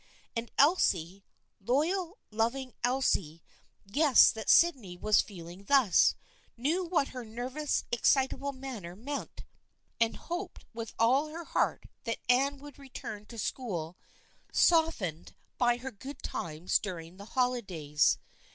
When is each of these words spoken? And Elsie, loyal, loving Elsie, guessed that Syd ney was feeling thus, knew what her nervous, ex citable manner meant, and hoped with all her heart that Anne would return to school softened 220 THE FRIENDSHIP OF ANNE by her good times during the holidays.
And 0.35 0.49
Elsie, 0.57 1.23
loyal, 1.59 2.17
loving 2.31 2.73
Elsie, 2.83 3.43
guessed 3.85 4.33
that 4.33 4.49
Syd 4.49 4.75
ney 4.75 4.97
was 4.97 5.21
feeling 5.21 5.65
thus, 5.65 6.15
knew 6.57 6.83
what 6.83 7.09
her 7.09 7.23
nervous, 7.23 7.83
ex 7.93 8.11
citable 8.11 8.51
manner 8.51 8.95
meant, 8.95 9.43
and 9.99 10.17
hoped 10.17 10.65
with 10.73 10.95
all 10.97 11.27
her 11.27 11.43
heart 11.45 11.83
that 12.05 12.17
Anne 12.27 12.57
would 12.61 12.79
return 12.79 13.27
to 13.27 13.37
school 13.37 13.95
softened 14.51 15.35
220 15.37 15.37
THE 15.37 15.37
FRIENDSHIP 15.37 15.61
OF 15.61 15.67
ANNE 15.67 15.67
by 15.67 15.83
her 15.83 15.91
good 15.91 16.23
times 16.23 16.79
during 16.79 17.17
the 17.17 17.35
holidays. 17.39 18.17